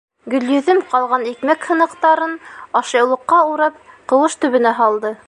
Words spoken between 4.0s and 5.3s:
ҡыуыш төбөнә һалды.